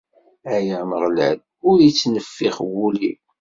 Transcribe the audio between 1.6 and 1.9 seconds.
ur